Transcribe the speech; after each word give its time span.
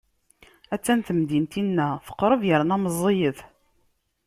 A-tt-an 0.73 0.99
temdint-inna, 1.07 1.87
teqreb 2.05 2.41
yerna 2.49 2.75
meẓẓiyet. 2.83 3.39